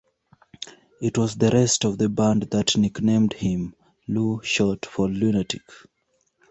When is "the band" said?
1.99-2.49